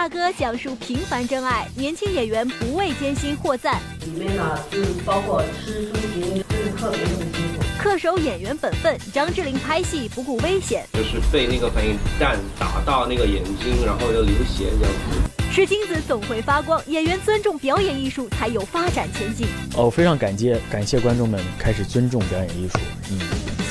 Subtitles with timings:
[0.00, 3.78] 大哥讲述平凡真爱，年轻演员不畏艰辛获赞。
[4.06, 7.44] 里面呢，就包括吃住行，就是特别用心。
[7.78, 15.52] 恪守演员本分，张智霖拍戏不顾危险，就是被那个反应弹打到那个眼睛，然后又流血这样子。
[15.52, 19.46] 是金子总会发光，演员尊重表演艺术才有发展前景。
[19.76, 22.78] 哦，非常感谢感谢观众们开始尊重表演艺术。
[23.10, 23.18] 嗯，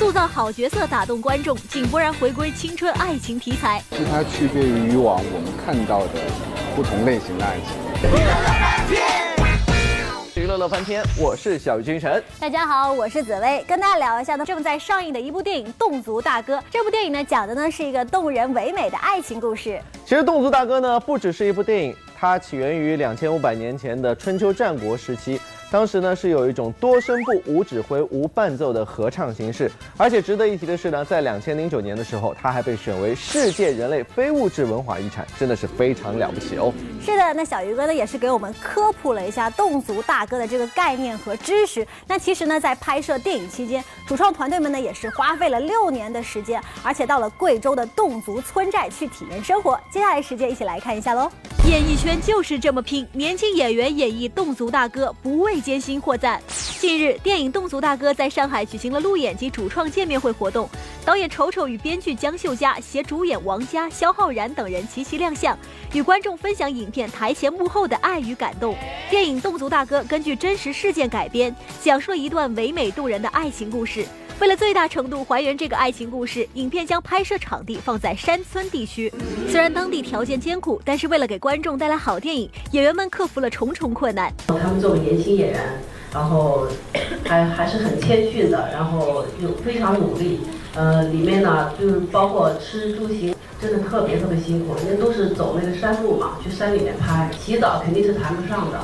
[0.00, 6.12] 塑造好角色打动观众，井柏然回归青春爱情题材，是它区别于以往我们看到的
[6.74, 7.66] 不同类型的爱情。
[10.42, 12.24] 娱乐乐翻天，我是小鱼君晨。
[12.38, 16.56] 大家好，我是紫薇，跟大家聊一下呢正在上映的一部电影《侗族大哥》。
[16.70, 19.78] 这部电影呢讲的呢是一个动人唯美的爱情故事。
[20.06, 25.38] 其实《侗族大哥》呢不只是一部电影，它起源于两千五百年前的春秋战国时期。
[25.70, 36.72] 当时呢是有一种多声部无指挥无伴奏的合唱形式，而且值得一提的是呢，在两千零九年的时候，它还被选为世界人类非物质文化遗产，真的是非常了不起哦。
[37.00, 41.86] 是的，那小鱼哥呢也是给我们科普了一下侗族大哥的这个概念和知识。
[42.06, 49.78] 那其实呢，在拍摄电影期间，主创团队们呢也是花费了六年的时间，而且到了贵州的侗族村寨去体验生活。
[49.92, 51.30] 接下来时间一起来看一下喽。
[51.68, 56.42] 演艺圈就是这么拼，年轻演员演绎侗族大哥，不畏艰辛获赞。
[56.78, 60.68] 近日，电影《侗族大哥》在上海举行了路演及主创见面会活动，
[61.04, 65.56] 导演丑丑与编剧江秀佳携主演王佳、肖浩然等人齐齐亮相，
[65.92, 68.74] 与观众分享影片台前幕后的爱与感动。
[69.10, 74.06] 电影《侗族大哥》根据真实事件改编，讲述了一段唯美动人的爱情故事。
[74.40, 79.12] 为了最大程度还原这个爱情故事，影片将拍摄场地放在山村地区。
[79.46, 84.32] 虽然当地条件艰苦，但是为了给观众带来好电影，演员们克服了重重困难。
[84.46, 85.60] 他们作为年轻演员，
[86.14, 86.66] 然后
[87.26, 90.40] 还还是很谦逊的，然后又非常努力。
[90.74, 98.78] 呃，里面呢就是包括吃住行，真的特别特别辛苦，因为都是走那个山路嘛，去山里面拍，洗澡肯定是谈不上的。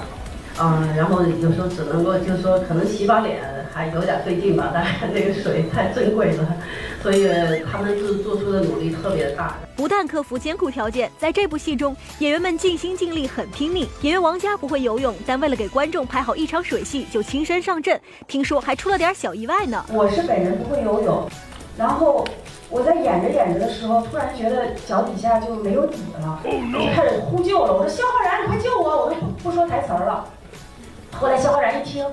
[0.60, 3.41] 嗯，然后有时候只能够就是说，可能洗把脸
[3.76, 6.56] 还有点费劲吧，但是那个水太珍贵了，
[7.03, 7.28] 所以
[7.70, 9.54] 他们是做出的努力特别大。
[9.76, 13.87] 不但克服艰苦条件，在这部戏中，演员们尽心尽力，很拼命。
[14.00, 18.00] 演员王佳不会游泳，但为了给观众拍好一场水戏，就亲身上阵。
[18.26, 19.84] 听说还出了点小意外呢。
[19.93, 21.28] 我是本人不会游泳，
[21.76, 22.26] 然后
[22.70, 27.75] 我在演着演着的时候，突然觉得脚底下就没有底了，就开始呼救了。
[27.75, 29.04] 我说肖浩然，你快救我！
[29.04, 30.26] 我就不说台词了。
[31.12, 32.06] 后来肖浩然一听，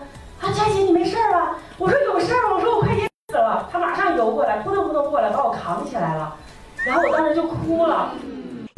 [0.44, 1.58] 啊，佳姐你没事吧？
[1.78, 3.66] 我说有事儿，我说我快淹死了。
[3.72, 6.36] 他马上游过来，扑通扑通过来把我扛起来了，
[6.86, 8.12] 然后我当时就哭了。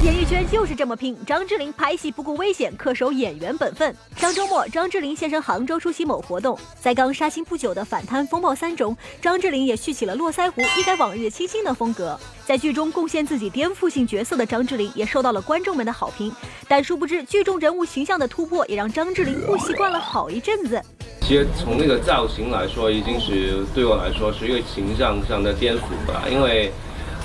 [0.04, 3.92] 演艺圈就是这么拼，张智霖拍戏不顾危险，恪守演员本分。
[4.14, 12.16] 上周末，张智霖现身杭州出席某活动，在刚杀青不久的《反贪风暴三》中，张智霖也续起了络腮胡，一改往日清新的风格。
[12.44, 16.32] 在剧中贡献自己颠覆性角色的张智霖，也受到了观众们的好评。
[16.68, 20.80] 但殊不知，剧中人物形象的突破，也让张智霖不习惯了好一阵子。
[21.26, 26.70] 其实从那个造型来说，已经是对我来说是一个形象上的颠覆吧，因为。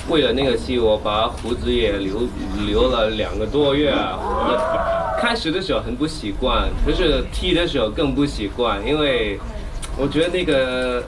[0.09, 2.27] 为了那个戏，我把胡子也留
[2.65, 3.93] 留了两个多月。
[5.21, 9.39] 开始的时候很不习惯，可是剃的时候更不习惯，因为
[9.95, 11.03] 我觉得那个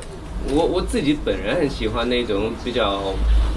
[0.47, 3.01] 我我自己本人很喜欢那种比较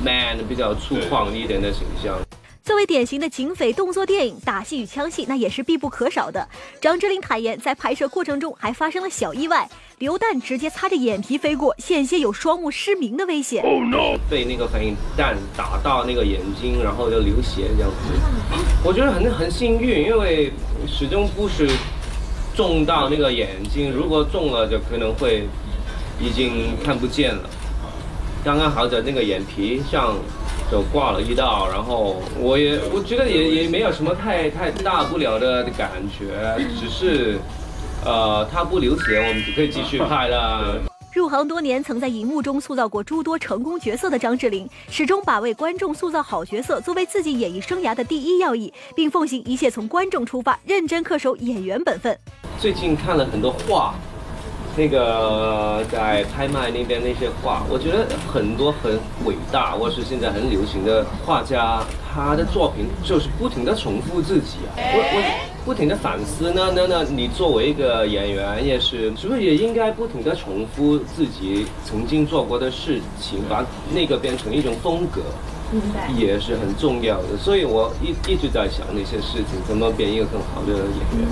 [0.03, 2.17] man、比较粗犷一点的形象。
[2.67, 6.49] 作为典型的警匪动作电影，打戏与枪戏那也是必不可少的。
[6.81, 13.63] 张智霖坦言，在拍摄过程中还发生了小意外，流弹直接擦着眼皮飞过，险些有双目失明的危险。
[14.29, 18.59] 被那个反应弹打到那个眼睛，然后就流血这样子。
[18.83, 20.53] 我觉得很很幸运，因为
[20.89, 21.71] 始终不是
[22.57, 25.47] 中到那个眼睛，如果中了就可能会
[26.21, 27.49] 已经看不见了。
[28.43, 30.17] 刚刚好在那个眼皮上。
[30.71, 37.39] 就挂了一道，然后我也我觉得也也没有什么太太大不了的感觉，只是，
[38.05, 40.81] 呃，他不流血，我们就可以继续拍了。
[41.15, 52.19] 入行多年，曾在荧幕中塑造过诸多成功角色的张智霖，始终把为观众塑造好角色作为自己演艺生涯的第一要义，并奉行一切从观众出发，认真恪守演员本分。
[52.59, 53.95] 最近看了很多画。
[54.77, 58.93] 那个在拍卖那边那些画，我觉得很多很
[59.25, 61.83] 伟大，或是现在很流行的画家，
[62.13, 64.77] 他的作品就是不停的重复自己啊。
[64.77, 73.65] 我我不停的反思呢，那那你作为一个演员也是，是不是也应该不停的重复自己曾经做过的事情，把
[73.95, 75.23] 那个变成一种风格，
[76.17, 77.37] 也是很重要的。
[77.39, 81.29] 所以我一一直在想那些事情，怎么变一个更好的演员。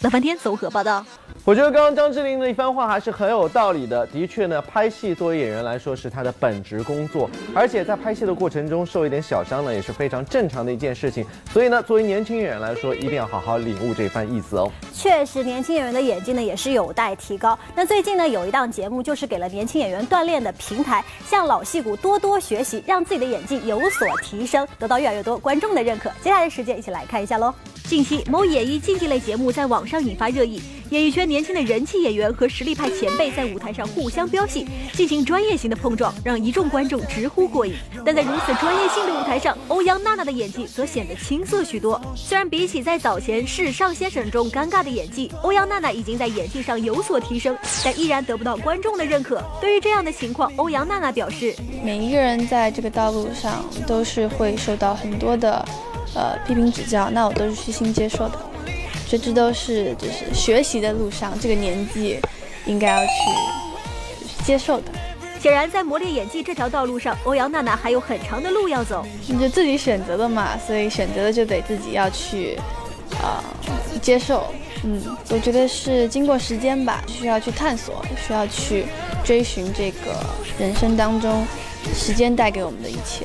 [0.00, 1.04] 老半天综合报道。
[1.46, 4.04] 我觉得刚刚张智霖的一番话还是很有道理的。
[4.08, 11.24] 的确呢，拍戏作为演员来说是他的本职工作，而且在拍戏的过程中受一点小伤呢，也是非常正常的一件事情。
[11.52, 14.68] 所以呢，作为年轻演员来说，一定要好好领悟这番意思哦。
[14.92, 17.56] 确实，年轻演员的演技呢也是有待提高。
[17.76, 26.10] 那最近呢，有一档节目就是给了年轻演员锻炼的平台，向老戏骨多多学习，让自己的演技有所提升，得到越来越多观众的认可。
[26.20, 27.54] 接下来的时间，一起来看一下喽。
[27.84, 30.60] 近期，某演艺竞技类节目在网上引发热议，
[30.90, 37.74] 演艺圈年轻的人气演员和实力派前辈在舞台上互相飙戏，进行专业型的碰撞，让一众观众直呼过瘾。
[38.04, 42.00] 但在如此专业性的舞台上，欧阳娜娜的演技则显得青涩许多。
[42.14, 49.42] 虽然比起在早前《世上先生》中尴尬的演技，欧阳娜娜已经在演技上有所提升，但依然得不到观众的认可。
[49.60, 55.64] 对于这样的情况，欧阳娜娜表示：每一个人在这个道路上都是会受到很多的。
[56.14, 58.38] 呃，批评指教，那我都是虚心接受的，
[59.08, 62.18] 这这都是就是学习的路上，这个年纪
[62.66, 64.90] 应该要去接受的。
[65.38, 69.06] 显然，在磨练演技这条道路上，欧阳娜娜还有很长的路要走。
[69.28, 72.58] 你就自己选择的嘛，所以选择的就得自己要去
[73.22, 73.44] 啊
[74.02, 74.46] 接受。
[74.82, 78.86] 嗯，我觉得是经过时间吧，需要去探索，需要去
[79.24, 80.16] 追寻这个
[80.58, 81.46] 人生当中
[81.94, 83.24] 时间带给我们的一切。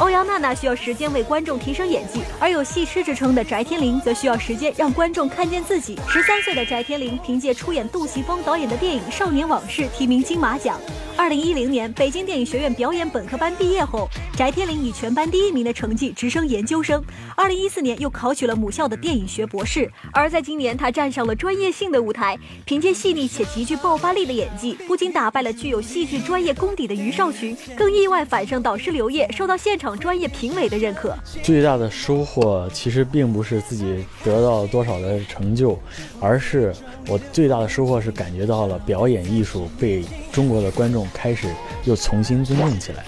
[0.00, 5.94] 欧阳娜娜需要时间为观众提升演技，而有戏痴之称的翟天临则需要时间让观众看见自己。
[6.08, 10.80] 十三岁的翟天临凭借出演杜琪峰导演的电影《少年往事》提名金马奖。
[11.20, 14.08] 二零一零年北京电影学院表演本科班毕业后，
[14.38, 17.04] 翟天临以全班第一名的成绩直升研究生。
[17.36, 19.86] 二零一四年又考取了母校的电影学博士。
[20.14, 31.14] 而在今年，他站上了专业性的舞台，凭借细腻且极具爆发力的演技，不仅打败了具有戏剧专业功底的于少群，更意外反胜导师刘烨，受到现场专业评委的认可。
[31.42, 35.78] 最大的收获其实并不是自己得到多少的成就，
[36.18, 36.74] 而是
[37.08, 40.02] 我最大的收获是感觉到了表演艺术被
[40.32, 41.06] 中国的观众。
[41.12, 41.48] 开始
[41.84, 43.04] 又重新尊重起来，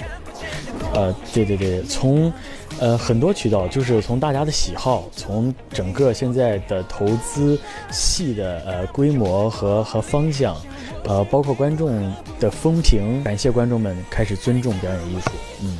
[0.94, 2.32] 呃，对对对，从
[2.78, 7.58] 呃很多渠道，就是从大家的喜好，从整个现在的投资
[7.90, 10.56] 系的呃规模和和方向，
[11.04, 15.30] 呃，包括观众的风评，感谢观众们开始尊重表演艺术，
[15.62, 15.78] 嗯。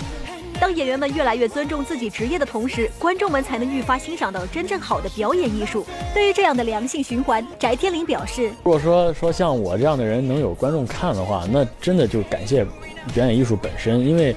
[0.63, 5.85] 当演员们越来越尊重自己职业的同时，观众们才能愈发欣赏到真正好的表演艺术。
[6.15, 12.65] 对于这样的良性循环，翟天临表示：“如果说说像我这样的人能有观众看的话，那真的就感谢
[13.13, 14.37] 表演艺术本身，因为，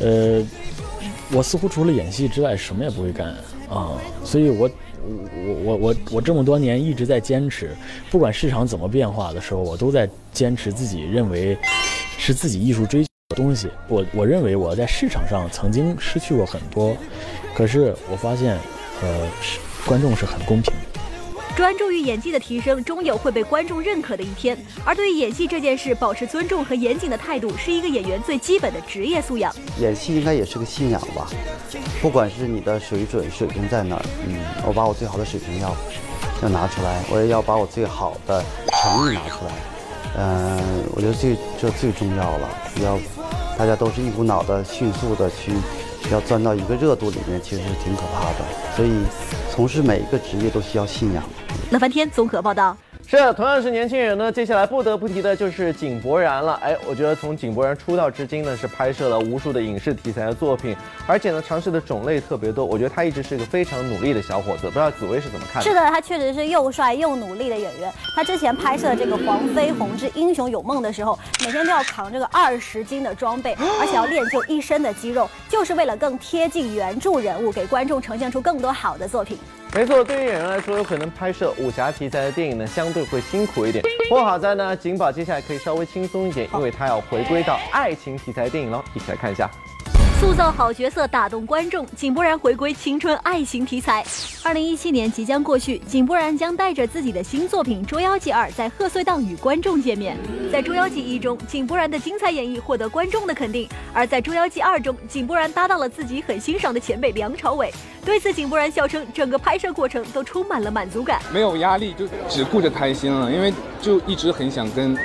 [0.00, 0.46] 呃，
[1.32, 3.26] 我似乎除了演戏之外什么也不会干
[3.68, 4.70] 啊，所以我
[5.02, 7.76] 我我我我这么多年一直在坚持，
[8.12, 11.58] 不管市场怎么变化的时候，我都在坚持自己认为
[12.16, 16.96] 是自己艺术追求。”东西，我我认为我在市场上曾经失去过很多，
[17.54, 18.56] 可是我发现，
[19.02, 19.28] 呃，
[19.84, 21.00] 观众是很公平的。
[21.54, 24.56] 专注于演技的提升，终有会被观众认可的一天。
[24.82, 29.54] 而对于演戏这件事，保持尊重和严谨的态度，是一个演员最基本的职业素养。
[29.78, 31.28] 演戏应该也是个信仰吧，
[32.00, 35.76] 不管是你的水准水平在哪儿，嗯，我把我最好的水平要
[36.42, 38.42] 要拿出来，我也要把我最好的
[38.72, 39.52] 诚意拿出来。
[40.16, 42.48] 嗯，我觉得最这最重要了，
[42.82, 42.98] 要。
[43.58, 45.52] 大家都是一股脑的、迅速的去，
[46.12, 48.44] 要钻到一个热度里面，其实是挺可怕的。
[48.76, 49.02] 所以，
[49.50, 51.24] 从事每一个职业都需要信仰。
[51.72, 52.76] 乐翻天综合报道。
[53.10, 56.60] 是，同样是年轻人呢，接下来不得不提的就是井柏然了。
[56.62, 62.66] 哎，我觉得从井柏然出道至今呢，是拍摄了无数的影视题材的作品，而且呢，尝试的种类特别多。
[62.66, 65.62] 我觉得他一直是一个非常努力的小伙子，不知道紫薇是怎么看？
[65.62, 67.90] 是的，他确实是又帅又努力的演员。
[68.14, 79.38] 他之前拍摄这个《黄飞鸿之英雄有梦》的时候，每天都要扛这个二十斤的装备，而且要练就一身的肌肉，就是为了更贴近原著人物，给观众呈现出更多好的作品。
[79.78, 83.80] 没错，对于演员来说，有可能拍摄武侠题材的电影呢，相对会辛苦一点。
[84.10, 88.82] 不过好在呢，景宝接下来可以稍微轻松一点，因为他要回归到爱情题材电影喽。
[88.92, 89.48] 一起来看一下。
[90.20, 91.86] 塑造好角色，打动观众。
[91.94, 94.04] 井柏然回归青春爱情题材。
[94.42, 100.16] 二零一七年即将过去，井柏然将带着自己的新作品《捉妖记二》在贺岁档与观众见面。
[100.52, 107.72] 在《捉妖记一》中，井柏然的精彩演绎获得观众的肯定；而在《捉妖记二》中，井柏然搭档了自己很欣赏的前辈梁朝伟。
[108.04, 113.30] 对此，井柏然笑称，整个拍摄过程都充满了满足感，没有压力，就只顾着开心了。
[113.30, 114.98] 因为就一直很想跟，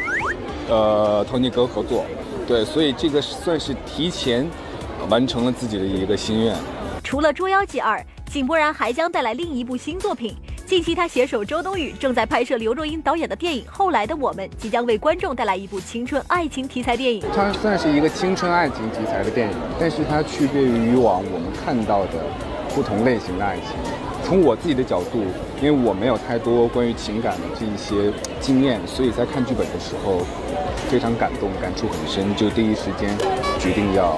[0.67, 2.03] 呃，托尼哥合作，
[2.47, 4.49] 对，所以这个算是提前。
[5.09, 6.55] 完成了自己的一个心愿。
[7.03, 7.97] 除了《捉妖记二》，
[8.31, 10.35] 井柏然还将带来另一部新作品。
[10.65, 17.21] 近期，他携手周冬雨，正在拍摄刘若英导演的电影《后来的我们》，即将为观众带来一部青春爱情题材电影。
[17.35, 22.13] 它算是一个青春爱情题材的电影，但是它区别于以往我们看到的
[22.73, 23.75] 不同类型的爱情。
[24.23, 25.25] 从我自己的角度，
[25.61, 30.25] 因为我没有太多关于情感的这一些经验，所以在看剧本的时候
[30.89, 33.15] 非常感动，感触很深，就第一时间
[33.59, 34.17] 决定要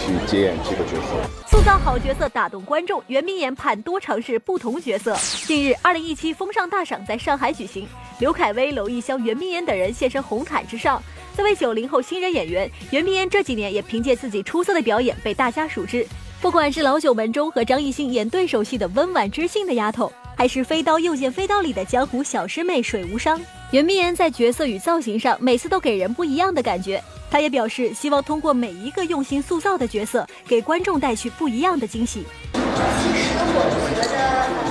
[0.00, 1.08] 去接演这个角色。
[1.46, 5.14] 塑造好角色，打动观众，袁冰妍盼多尝试不同角色。
[5.46, 7.86] 近日，二零一七风尚大赏在上海举行，
[8.18, 11.02] 刘恺威、娄艺潇、袁冰妍等人现身红毯之上。
[11.36, 16.06] 作为九零后新人演员，袁冰妍这几年也凭借自己出色的表演被大家熟知。
[16.40, 23.40] 不管是老九门中和张艺兴演对手戏的温婉知性的丫头，还是飞刀又见飞刀里的江湖小师妹水无伤，
[23.70, 27.02] 袁冰妍在角色与造型上每次都给人不一样的感觉。
[27.30, 32.24] 他也表示希望通过每一个用心塑造的角色，给观众带去不一样的惊喜。
[32.52, 34.69] 其实我觉得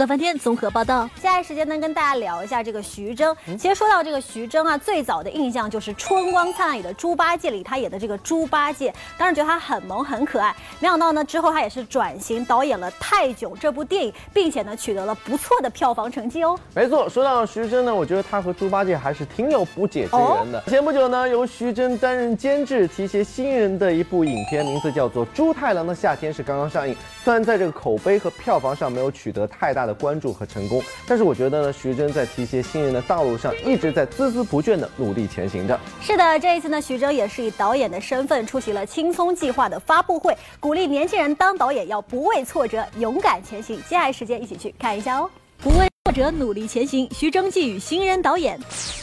[0.00, 1.06] 乐翻天综合报道。
[1.16, 3.36] 接下来时间呢，跟大家聊一下这个徐峥。
[3.58, 10.56] 其实说到这个徐峥啊，最早的印象就是《春光灿烂》里的猪八戒里他演的这个猪八戒，当时觉得他很萌很可爱。
[10.78, 16.58] 没想到呢，之后他也是转型导演了《泰囧》这部电影，并且呢取得了不错的票房成绩哦。
[16.74, 20.62] 没错，说到徐峥呢，我觉得他和猪八戒还是挺有不解之缘的。
[20.68, 26.96] 前不久呢，由徐峥担任监制，提携新人的一部影片，名字叫做《猪太郎的夏天》，是刚刚上映。
[27.22, 35.78] 虽然在这个口碑和票房上没有取得太大的关注和成功，但是我觉得呢，徐峥在提携新人的道路上一直在孜孜不倦的努力前行着。
[36.00, 43.76] 是的，这一次呢，徐峥也是以导演的身份出席了青松计划的发布会，鼓励年轻人当导演要不畏挫折，勇敢前行。
[43.88, 45.28] 接下来时间一起去看一下哦，
[45.58, 47.08] 不畏者，努力前行。
[47.12, 48.58] 徐峥寄予新人导演。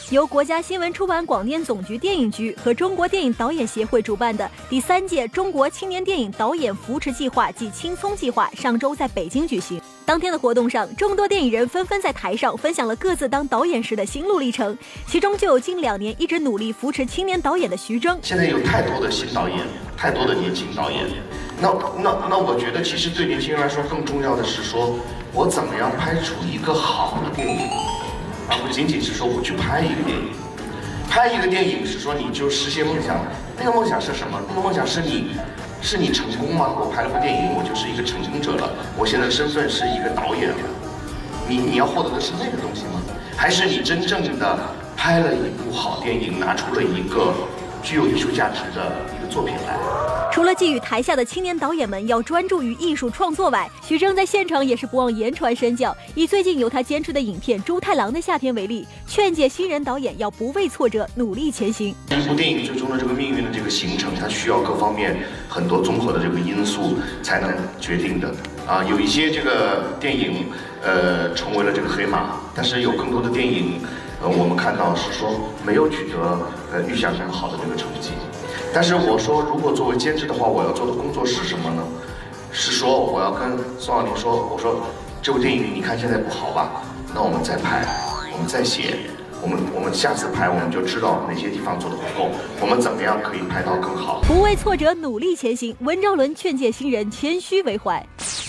[0.10, 9.82] 由国家新闻出版广电总局电影局和中国电影导演协会主办的第三届中国青年电影导演扶持计划暨青葱计划上周在北京举行。
[10.06, 18.18] 当天的活动上，众多电影人纷纷在台上分享了各自当导演时的心路历程，其中就有近两年一直努力扶持青年导演的徐峥。
[18.22, 19.60] 现在有太多的新导演，
[19.98, 21.06] 太多的年轻导演，
[21.60, 24.96] 那那那，我觉得其实对年轻人来说，更重要的是说
[25.34, 27.68] 我怎么样拍出一个好的电影。
[28.50, 30.30] 而不仅仅是说我去拍一个电影，
[31.10, 33.18] 拍一个电影是说你就实现梦想，
[33.58, 34.40] 那个梦想是什么？
[34.48, 35.32] 那个梦想是你，
[35.82, 36.70] 是你成功吗？
[36.80, 38.70] 我拍了部电影，我就是一个成功者了。
[38.96, 40.64] 我现在身份是一个导演了，
[41.50, 43.02] 你你要获得的是那个东西吗？
[43.36, 44.60] 还是你真正的
[44.96, 47.34] 拍了一部好电影，拿出了一个
[47.84, 50.07] 具有艺术价值的一个作品来？
[50.38, 61.88] 除了寄予台下的青年导演们要专注于艺术创作外，徐峥在现场也是不忘言传身教，以最近由他监制的影片《猪太郎的夏天》为例，劝诫新人导演要不畏挫折，努力前行。
[62.12, 65.18] 一部电影最终的这个命运的这个形成，它需要各方面
[65.50, 67.52] 很多综合的这个因素才能
[67.82, 68.32] 决定的
[68.68, 68.84] 啊。
[68.84, 70.46] 有一些这个电影，
[70.84, 73.82] 呃，成为了这个黑马，但是有更多的电影，
[74.22, 76.40] 呃，我们看到是说没有取得
[76.72, 78.12] 呃预想中好的这个成绩。
[78.74, 81.84] 但是我说，如果作为监制的话，我要做的工作是什么呢？
[82.52, 84.82] 是说我要跟宋小林说，我说
[85.22, 86.84] 这部电影你看现在不好吧？
[87.14, 87.86] 那我们再拍，
[88.32, 88.96] 我们再写，
[89.42, 92.30] 我们我们下次拍我们就知道哪些地方做的不够，
[92.62, 94.22] 我们怎么样可以拍到更好？
[94.28, 95.76] 不畏挫折，努力前行。
[95.82, 98.06] 温兆伦劝诫新人谦虚为怀。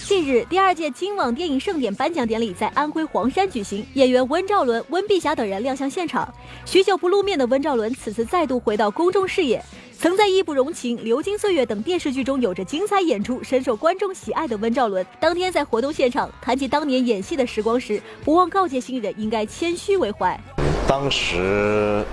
[0.07, 6.33] 近日，第二届金网电影盛典颁奖典礼在安徽黄山举行，演员温兆伦、温碧霞等人亮相现场。
[6.65, 9.63] 许久不露面的温兆伦此次再度回到公众视野。
[10.01, 20.39] 曾在《义不容情》《流金岁月》等电视剧中有着精彩演出，深受观众喜爱的温兆伦，当天在活动现场谈及当年演戏的时光时，不忘告诫新人应该谦虚为怀。
[20.87, 22.05] 当时，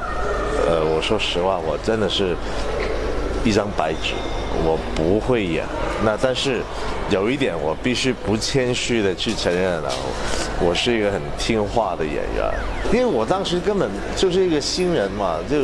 [0.68, 2.36] 呃，我说实话，我真的是
[3.44, 4.16] 一张白纸，
[4.64, 5.66] 我不会演。
[6.04, 6.62] 那但是
[7.10, 9.92] 有一点，我必须不谦虚的去承认了，
[10.60, 12.54] 我是一个很听话的演员，
[12.92, 15.58] 因为我当时根本就是一个新人嘛，就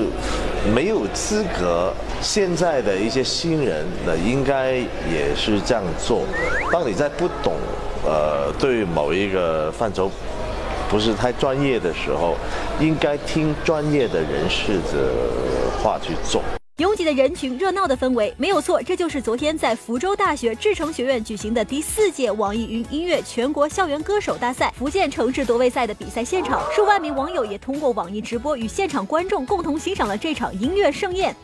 [0.74, 1.94] 没有资格。
[2.22, 6.24] 现在的一些新人呢，应该也是这样做。
[6.72, 7.54] 当你在不懂，
[8.06, 10.10] 呃，对某一个范畴
[10.88, 12.38] 不是太专业的时候，
[12.80, 16.44] 应该听专业的人士的话去做。
[16.78, 26.64] 拥挤的人群，热闹的氛围，没有错，这就是昨天在福州大学至诚学院举行的第四届网易云音乐全国校园歌手大赛福建城市夺位赛的比赛现场。
[26.74, 31.36] 数万名网友也通过网易直播与现场观众共同欣赏了这场音乐盛宴。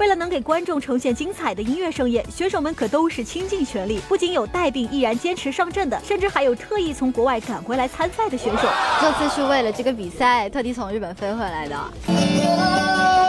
[0.00, 4.00] 为了能给观众呈现精彩的音乐盛宴，选手们可都是倾尽全力。
[4.08, 8.66] 不仅有带病依然坚持上阵的，甚至还有特意从国外赶回来参赛的选手。
[8.98, 13.19] 这次是为了这个比赛特地从日本飞回来的。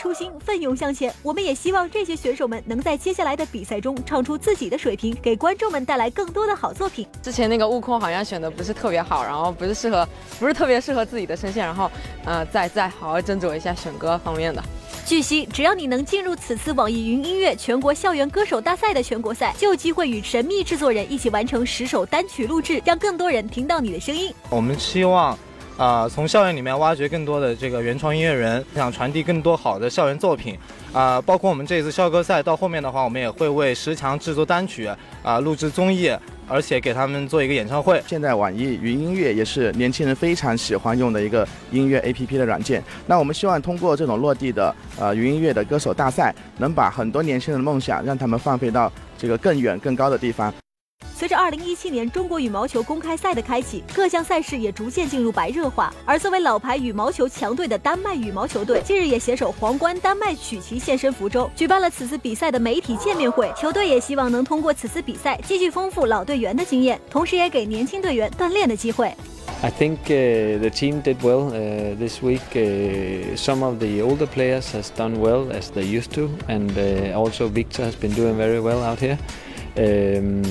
[0.00, 1.12] 初心，奋勇向前。
[1.22, 7.06] 我们也希望这些选手们能在接下来的比赛中唱出自己的水平，给观众们带来更多的好作品。
[7.22, 11.90] 之前那个悟空好像选的不是特别好，然后不是适合，不是特别适合自己的声线，然后，
[12.24, 14.64] 呃，再再好好斟酌一下选歌方面的。
[15.04, 24.32] 据悉，只要你能进入此次网易云音乐全国校园歌手大赛的全国赛，就有机会与神秘制作人一起完成十首单曲录制，让更多人听到你的声音。
[24.48, 25.38] 我们希望。
[25.80, 30.54] 啊，从校园里面挖掘更多的这个原创音乐人，想传递更多好的校园作品。
[30.92, 34.86] 啊，包括我们这次校歌赛到后面的话，我们也会为十强制作单曲，
[35.22, 36.14] 啊，录制综艺，
[36.46, 37.98] 而且给他们做一个演唱会。
[38.06, 42.84] 现在网易云音乐也是年轻人非常喜欢用的一个音乐 APP 的软件。
[43.06, 50.52] 那我们希望通过这种落地的呃云音乐的歌手大赛，能把很多年轻人的梦想让他们放飞到这个更远更高的地方。
[51.20, 55.92] 随着2017年中国羽毛球公开赛的开启，各项赛事也逐渐进入白热化。
[56.06, 63.52] 而作为老牌羽毛球强队的丹麦羽毛球队，近日也携手皇冠丹麦曲奇现身福州，举办了此次比赛的媒体见面会。
[63.54, 69.14] 球队也希望能通过此次比赛，继续丰富老队员的经验，同时也给年轻队员锻炼的机会。
[69.62, 72.40] I think uh, the team did well uh, this week.
[72.54, 77.12] Uh, some of the older players has done well as they used to, and uh,
[77.12, 79.18] also Victor has been doing very well out here.
[79.79, 80.43] Um,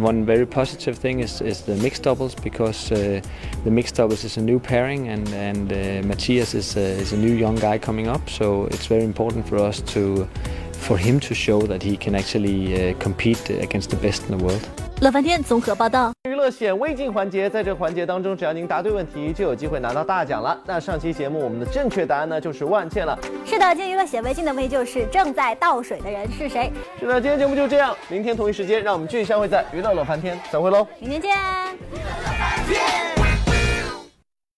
[0.00, 3.20] one very positive thing is, is the mixed doubles because uh,
[3.64, 7.16] the mixed doubles is a new pairing and, and uh, Matthias is a, is a
[7.16, 10.28] new young guy coming up so it's very important for us to
[10.72, 14.44] for him to show that he can actually uh, compete against the best in the
[14.44, 14.66] world.
[15.00, 16.12] 乐翻天综合报道。
[16.49, 20.59] 显微镜环节，在这个环节当中，只要您答对问题，就有机会拿到大奖了。
[20.65, 23.17] 那上期节目我们的正确答案呢，就是万茜了。
[23.45, 26.71] 是的，今天娱乐显微镜的问题就是正在倒水的人是谁？
[26.99, 32.34] 是的，今天节目就这样，明天同一时间，让我们继续相会在娱乐乐翻天，再会喽，明天见。